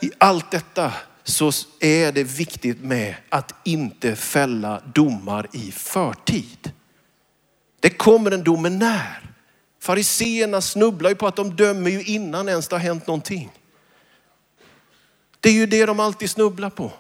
[0.02, 6.72] I allt detta så är det viktigt med att inte fälla domar i förtid.
[7.80, 9.34] Det kommer en dom, när?
[9.82, 13.52] Fariseerna snubblar ju på att de dömer ju innan ens det har hänt någonting.
[15.40, 16.92] Det är ju det de alltid snubblar på.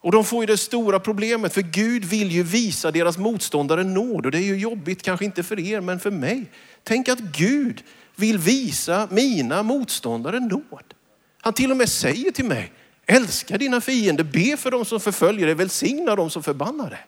[0.00, 4.26] Och de får ju det stora problemet, för Gud vill ju visa deras motståndare nåd.
[4.26, 6.50] Och det är ju jobbigt, kanske inte för er, men för mig.
[6.82, 7.82] Tänk att Gud
[8.16, 10.94] vill visa mina motståndare nåd.
[11.40, 12.72] Han till och med säger till mig,
[13.06, 17.06] älska dina fiender, be för dem som förföljer dig, välsigna dem som förbannar dig.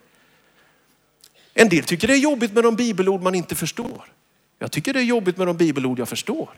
[1.54, 4.12] En del tycker det är jobbigt med de bibelord man inte förstår.
[4.58, 6.50] Jag tycker det är jobbigt med de bibelord jag förstår.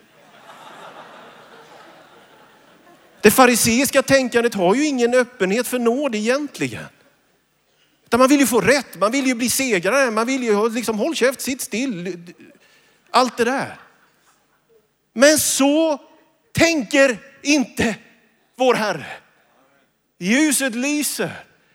[3.20, 6.85] Det fariseiska tänkandet har ju ingen öppenhet för nåd egentligen.
[8.07, 10.99] Utan man vill ju få rätt, man vill ju bli segrare, man vill ju liksom
[10.99, 12.22] håll käft, sitt still.
[13.11, 13.79] Allt det där.
[15.12, 16.01] Men så
[16.53, 17.96] tänker inte
[18.57, 19.07] vår Herre.
[20.18, 21.31] Ljuset lyser,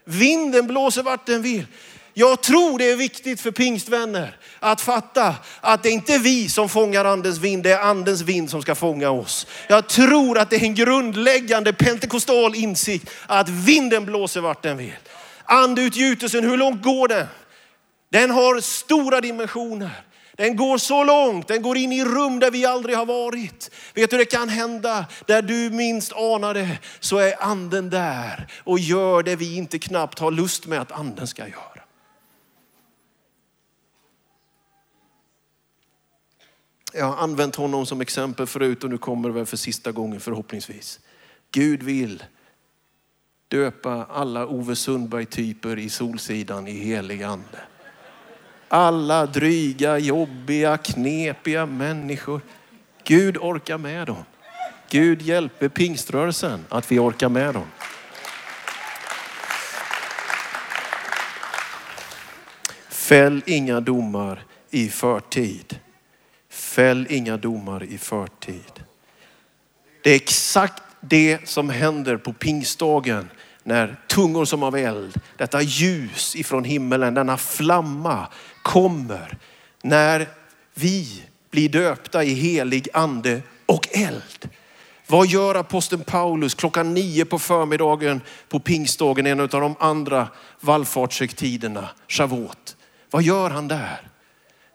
[0.05, 1.67] vinden blåser vart den vill.
[2.13, 6.69] Jag tror det är viktigt för pingstvänner att fatta att det inte är vi som
[6.69, 9.47] fångar andens vind, det är andens vind som ska fånga oss.
[9.67, 14.93] Jag tror att det är en grundläggande pentekostal insikt att vinden blåser vart den vill.
[15.43, 17.27] Andeutgjutelsen, hur långt går den?
[18.11, 20.03] Den har stora dimensioner.
[20.41, 23.71] Den går så långt, den går in i rum där vi aldrig har varit.
[23.93, 25.05] Vet du det kan hända?
[25.25, 30.19] Där du minst anar det så är anden där och gör det vi inte knappt
[30.19, 31.81] har lust med att anden ska göra.
[36.93, 40.19] Jag har använt honom som exempel förut och nu kommer det väl för sista gången
[40.19, 40.99] förhoppningsvis.
[41.51, 42.23] Gud vill
[43.47, 47.59] döpa alla Ove Sundberg-typer i Solsidan i helig ande.
[48.73, 52.41] Alla dryga, jobbiga, knepiga människor.
[53.03, 54.23] Gud orkar med dem.
[54.89, 57.65] Gud hjälper pingströrelsen att vi orkar med dem.
[62.89, 65.79] Fäll inga domar i förtid.
[66.49, 68.83] Fäll inga domar i förtid.
[70.03, 73.29] Det är exakt det som händer på pingstdagen
[73.63, 78.27] när tungor som av eld, detta ljus ifrån himmelen, denna flamma
[78.61, 79.37] kommer.
[79.83, 80.27] När
[80.73, 84.49] vi blir döpta i helig ande och eld.
[85.07, 90.27] Vad gör aposteln Paulus klockan nio på förmiddagen på pingstdagen, en av de andra
[90.59, 92.77] vallfartshögtiderna, Shavuot?
[93.09, 94.10] Vad gör han där?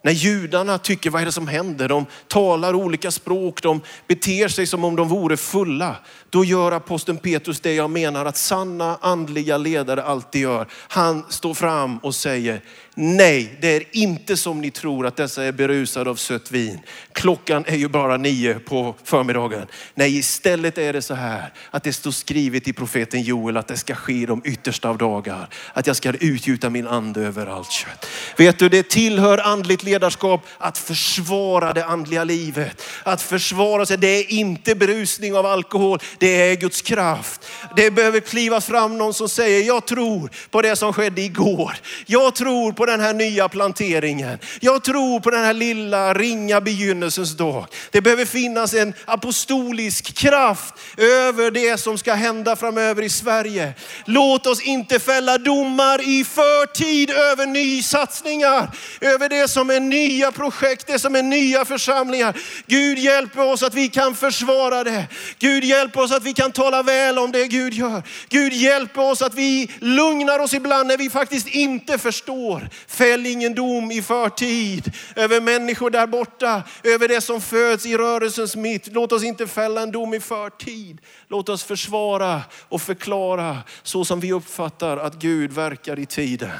[0.02, 1.88] När judarna tycker, vad är det som händer?
[1.88, 5.96] De talar olika språk, de beter sig som om de vore fulla.
[6.30, 10.66] Då gör aposteln Petrus det jag menar att sanna andliga ledare alltid gör.
[10.72, 12.60] Han står fram och säger,
[12.94, 16.78] nej det är inte som ni tror att dessa är berusade av sött vin.
[17.12, 19.66] Klockan är ju bara nio på förmiddagen.
[19.94, 23.76] Nej, istället är det så här att det står skrivet i profeten Joel att det
[23.76, 25.48] ska ske i de yttersta av dagar.
[25.72, 28.06] Att jag ska utgjuta min ande över allt kött.
[28.36, 32.82] Vet du, det tillhör andligt ledarskap att försvara det andliga livet.
[33.02, 37.46] Att försvara sig, det är inte berusning av alkohol, det är Guds kraft.
[37.76, 41.76] Det behöver kliva fram någon som säger, jag tror på det som skedde igår.
[42.06, 44.38] Jag tror på den här nya planteringen.
[44.60, 47.66] Jag tror på den här lilla ringa begynnelsens dag.
[47.90, 53.74] Det behöver finnas en apostolisk kraft över det som ska hända framöver i Sverige.
[54.04, 60.86] Låt oss inte fälla domar i förtid över nysatsningar, över det som är nya projekt,
[60.86, 62.38] det som är nya församlingar.
[62.66, 65.06] Gud hjälp oss att vi kan försvara det.
[65.38, 68.02] Gud hjälp oss att vi kan tala väl om det Gud gör.
[68.28, 72.68] Gud hjälp oss att vi lugnar oss ibland när vi faktiskt inte förstår.
[72.86, 78.56] Fäll ingen dom i förtid över människor där borta, över det som föds i rörelsens
[78.56, 78.86] mitt.
[78.92, 81.00] Låt oss inte fälla en dom i förtid.
[81.28, 86.50] Låt oss försvara och förklara så som vi uppfattar att Gud verkar i tiden.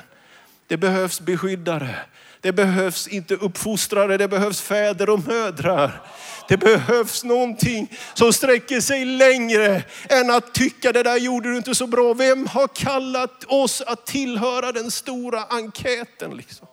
[0.66, 1.94] Det behövs beskyddare.
[2.40, 6.02] Det behövs inte uppfostrare, det behövs fäder och mödrar.
[6.48, 11.74] Det behövs någonting som sträcker sig längre än att tycka det där gjorde du inte
[11.74, 12.14] så bra.
[12.14, 16.36] Vem har kallat oss att tillhöra den stora enkäten?
[16.36, 16.66] Liksom?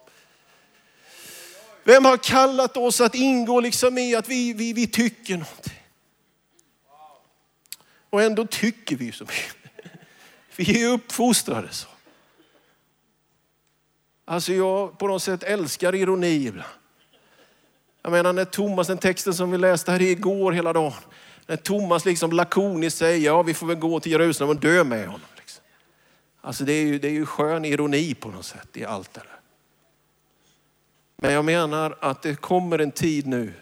[1.84, 5.84] Vem har kallat oss att ingå liksom i att vi, vi, vi tycker någonting?
[8.10, 9.56] Och ändå tycker vi så mycket.
[10.56, 11.88] Vi är uppfostrade så.
[14.26, 16.70] Alltså jag på något sätt älskar ironi ibland.
[18.02, 20.94] Jag menar när Thomas, den texten som vi läste här igår hela dagen.
[21.48, 25.06] När Thomas liksom lakoniskt säger, ja vi får väl gå till Jerusalem och dö med
[25.06, 25.28] honom.
[25.38, 25.64] Liksom.
[26.42, 29.20] Alltså det är, ju, det är ju skön ironi på något sätt i allt det
[29.20, 29.40] där.
[31.16, 33.54] Men jag menar att det kommer en tid nu,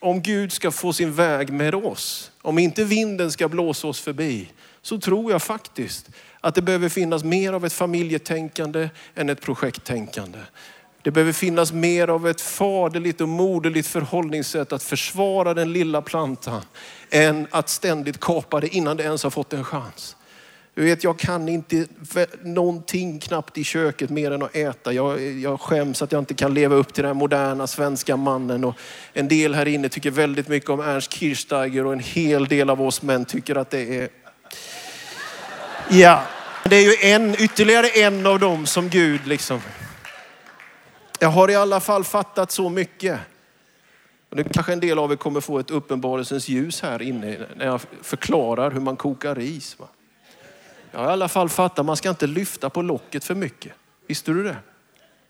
[0.00, 4.52] om Gud ska få sin väg med oss, om inte vinden ska blåsa oss förbi,
[4.82, 6.10] så tror jag faktiskt
[6.40, 10.38] att det behöver finnas mer av ett familjetänkande än ett projekttänkande.
[11.02, 16.62] Det behöver finnas mer av ett faderligt och moderligt förhållningssätt att försvara den lilla plantan
[17.10, 20.16] än att ständigt kapa det innan det ens har fått en chans.
[20.76, 21.86] Du vet, jag kan inte
[22.42, 24.92] någonting knappt i köket mer än att äta.
[24.92, 28.64] Jag, jag skäms att jag inte kan leva upp till den moderna svenska mannen.
[28.64, 28.74] Och
[29.12, 32.82] en del här inne tycker väldigt mycket om Ernst Kirchsteiger och en hel del av
[32.82, 34.08] oss män tycker att det är...
[35.90, 36.22] Ja,
[36.64, 39.60] det är ju en, ytterligare en av dem som Gud liksom...
[41.18, 43.20] Jag har i alla fall fattat så mycket.
[44.30, 47.66] Och det kanske en del av er kommer få ett uppenbarelsens ljus här inne när
[47.66, 49.78] jag förklarar hur man kokar ris.
[49.78, 49.88] Va?
[50.90, 53.72] Jag har i alla fall fattat, man ska inte lyfta på locket för mycket.
[54.06, 54.56] Visste du det?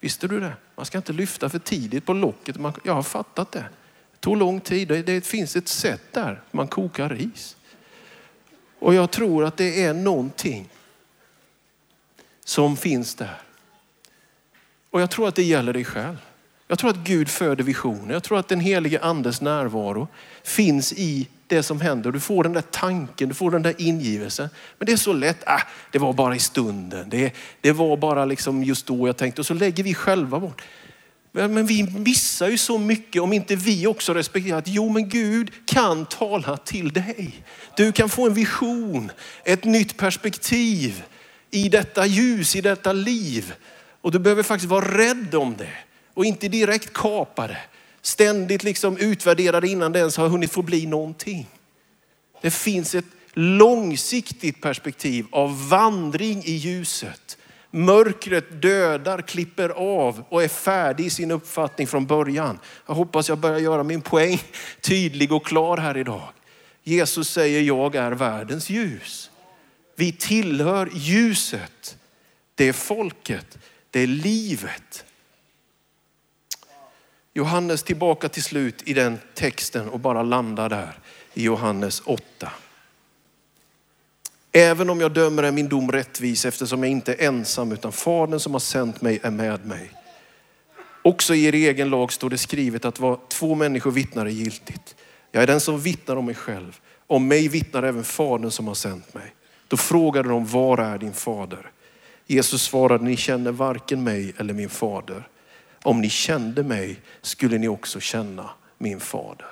[0.00, 0.52] Visste du det?
[0.76, 2.56] Man ska inte lyfta för tidigt på locket.
[2.82, 3.64] jag har fattat det.
[4.12, 4.88] Det tog lång tid.
[4.88, 7.56] Det, det finns ett sätt där man kokar ris.
[8.78, 10.68] Och jag tror att det är någonting
[12.44, 13.40] som finns där.
[14.90, 16.16] Och jag tror att det gäller dig själv.
[16.68, 18.12] Jag tror att Gud föder visioner.
[18.12, 20.08] Jag tror att den helige andes närvaro
[20.42, 22.12] finns i det som händer.
[22.12, 24.48] Du får den där tanken, du får den där ingivelsen.
[24.78, 25.62] Men det är så lätt, ah,
[25.92, 27.10] det var bara i stunden.
[27.10, 29.40] Det, det var bara liksom just då jag tänkte.
[29.40, 30.62] Och så lägger vi själva bort.
[31.36, 35.50] Men vi missar ju så mycket om inte vi också respekterar att jo men Gud
[35.66, 37.44] kan tala till dig.
[37.76, 39.10] Du kan få en vision,
[39.44, 41.02] ett nytt perspektiv
[41.50, 43.54] i detta ljus, i detta liv.
[44.00, 45.72] Och du behöver faktiskt vara rädd om det
[46.14, 47.58] och inte direkt kapa det.
[48.02, 51.46] Ständigt liksom utvärdera det innan det ens har hunnit få bli någonting.
[52.42, 57.38] Det finns ett långsiktigt perspektiv av vandring i ljuset.
[57.76, 62.58] Mörkret dödar, klipper av och är färdig i sin uppfattning från början.
[62.86, 64.42] Jag hoppas jag börjar göra min poäng
[64.80, 66.28] tydlig och klar här idag.
[66.82, 69.30] Jesus säger, jag är världens ljus.
[69.96, 71.98] Vi tillhör ljuset.
[72.54, 73.58] Det är folket,
[73.90, 75.04] det är livet.
[77.34, 80.98] Johannes tillbaka till slut i den texten och bara landar där
[81.34, 82.52] i Johannes 8.
[84.58, 88.40] Även om jag dömer är min dom rättvis eftersom jag inte är ensam utan Fadern
[88.40, 89.90] som har sänt mig är med mig.
[91.02, 94.96] Också i er egen lag står det skrivet att vad två människor vittnar är giltigt.
[95.32, 96.80] Jag är den som vittnar om mig själv.
[97.06, 99.34] Om mig vittnar även Fadern som har sänt mig.
[99.68, 101.70] Då frågade de, var är din fader?
[102.26, 105.28] Jesus svarade, ni känner varken mig eller min fader.
[105.82, 109.46] Om ni kände mig skulle ni också känna min fader.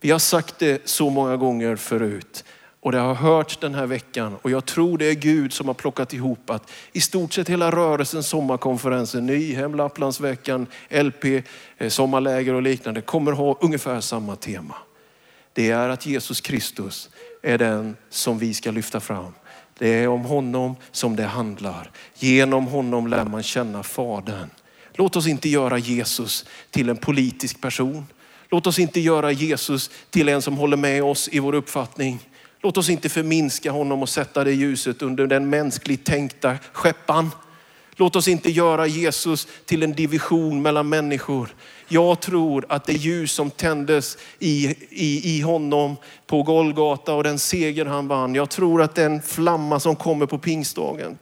[0.00, 2.44] Vi har sagt det så många gånger förut
[2.86, 5.74] och det har hörts den här veckan och jag tror det är Gud som har
[5.74, 11.24] plockat ihop att i stort sett hela rörelsen, sommarkonferensen, Nyhem, Lapplandsveckan, LP,
[11.78, 14.74] eh, sommarläger och liknande kommer ha ungefär samma tema.
[15.52, 17.10] Det är att Jesus Kristus
[17.42, 19.32] är den som vi ska lyfta fram.
[19.78, 21.90] Det är om honom som det handlar.
[22.14, 24.50] Genom honom lär man känna Fadern.
[24.92, 28.06] Låt oss inte göra Jesus till en politisk person.
[28.50, 32.18] Låt oss inte göra Jesus till en som håller med oss i vår uppfattning.
[32.62, 37.30] Låt oss inte förminska honom och sätta det ljuset under den mänskligt tänkta skeppan.
[37.96, 41.54] Låt oss inte göra Jesus till en division mellan människor.
[41.88, 45.96] Jag tror att det ljus som tändes i, i, i honom
[46.26, 48.34] på Golgata och den seger han vann.
[48.34, 51.18] Jag tror att den flamma som kommer på pingstdagen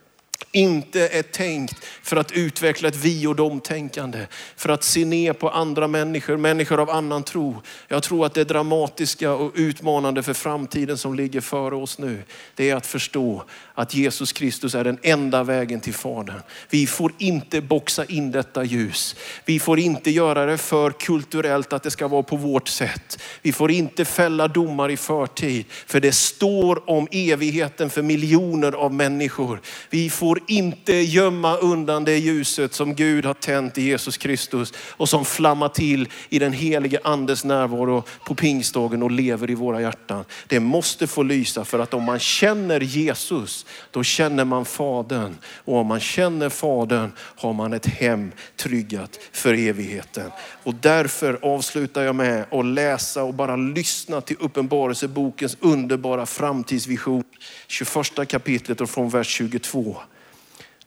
[0.55, 4.27] inte är tänkt för att utveckla ett vi och dom-tänkande.
[4.57, 7.63] För att se ner på andra människor, människor av annan tro.
[7.89, 12.23] Jag tror att det dramatiska och utmanande för framtiden som ligger före oss nu,
[12.55, 13.45] det är att förstå
[13.75, 16.41] att Jesus Kristus är den enda vägen till Fadern.
[16.71, 19.17] Vi får inte boxa in detta ljus.
[19.45, 23.23] Vi får inte göra det för kulturellt att det ska vara på vårt sätt.
[23.43, 28.95] Vi får inte fälla domar i förtid, för det står om evigheten för miljoner av
[28.95, 29.61] människor.
[29.91, 35.09] Vi får inte gömma undan det ljuset som Gud har tänt i Jesus Kristus och
[35.09, 40.25] som flammar till i den helige andes närvaro på pingstdagen och lever i våra hjärtan.
[40.47, 45.35] Det måste få lysa för att om man känner Jesus, då känner man Fadern.
[45.65, 50.31] Och om man känner Fadern har man ett hem tryggat för evigheten.
[50.63, 57.25] Och därför avslutar jag med att läsa och bara lyssna till Uppenbarelsebokens underbara framtidsvision.
[57.69, 59.97] 21 kapitlet och från vers 22.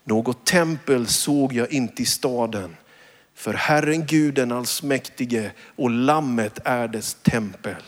[0.07, 2.75] Något tempel såg jag inte i staden.
[3.35, 7.83] För Herren Gud den allsmäktige och lammet är dess tempel.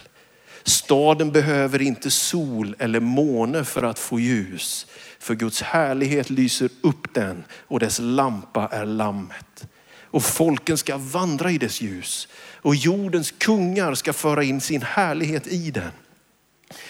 [0.64, 4.88] Staden behöver inte sol eller måne för att få ljus.
[5.20, 9.68] För Guds härlighet lyser upp den och dess lampa är lammet.
[10.04, 12.28] Och folken ska vandra i dess ljus
[12.62, 15.92] och jordens kungar ska föra in sin härlighet i den.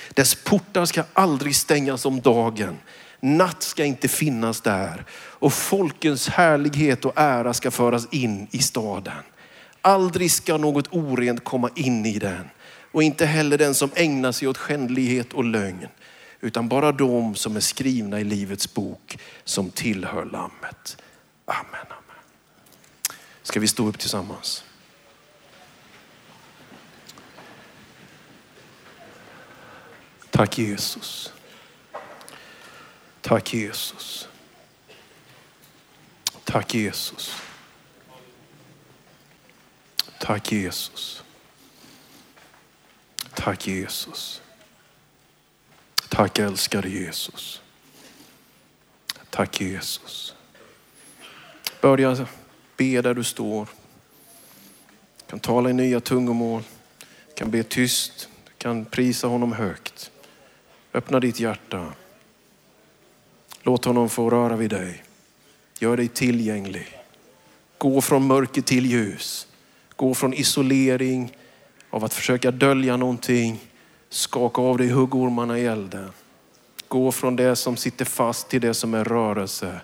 [0.09, 2.77] Dess portar ska aldrig stängas om dagen
[3.19, 9.23] Natt ska inte finnas där och folkens härlighet och ära ska föras in i staden.
[9.81, 12.49] Aldrig ska något orent komma in i den
[12.91, 15.87] och inte heller den som ägnar sig åt skändlighet och lögn.
[16.41, 21.01] utan bara de som är skrivna i livets bok som tillhör lammet.
[21.45, 21.65] Amen.
[21.73, 23.13] amen.
[23.43, 24.63] Ska vi stå upp tillsammans?
[30.29, 31.33] Tack Jesus.
[33.29, 34.27] Tack Jesus.
[36.45, 37.35] Tack Jesus.
[40.19, 41.23] Tack Jesus.
[43.35, 44.41] Tack Jesus.
[46.09, 47.61] Tack älskade Jesus.
[49.29, 50.35] Tack Jesus.
[51.81, 52.27] Börja
[52.77, 53.67] be där du står.
[55.17, 56.63] Du kan tala i nya tungomål.
[57.27, 58.29] Du kan be tyst.
[58.45, 60.11] Du kan prisa honom högt.
[60.93, 61.93] Öppna ditt hjärta.
[63.69, 65.03] Låt honom få röra vid dig.
[65.79, 66.87] Gör dig tillgänglig.
[67.77, 69.47] Gå från mörker till ljus.
[69.95, 71.37] Gå från isolering
[71.89, 73.59] av att försöka dölja någonting.
[74.09, 76.09] Skaka av dig huggormarna i elden.
[76.87, 79.81] Gå från det som sitter fast till det som är rörelse.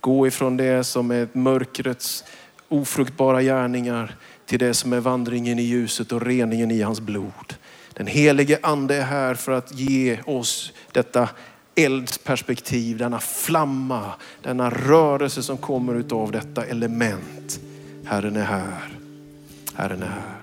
[0.00, 2.24] Gå ifrån det som är mörkrets
[2.68, 4.16] ofruktbara gärningar
[4.46, 7.54] till det som är vandringen i ljuset och reningen i hans blod.
[7.94, 11.28] Den helige ande är här för att ge oss detta
[11.74, 14.12] eldsperspektiv, denna flamma,
[14.42, 17.60] denna rörelse som kommer utav detta element.
[18.04, 18.98] Herren är här.
[19.74, 20.41] Herren är här.